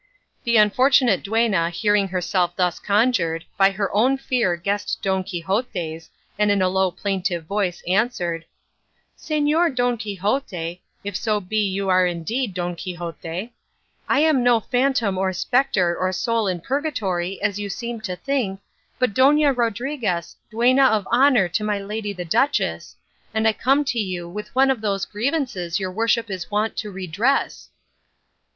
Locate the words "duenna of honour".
20.49-21.47